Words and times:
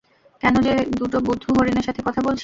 কেন 0.43 0.55
যে 0.61 0.73
দুটো 0.97 1.17
বুদ্ধু 1.19 1.49
হরিণের 1.53 1.83
সাথে 1.83 2.01
কথা 2.01 2.21
বলছি? 2.21 2.39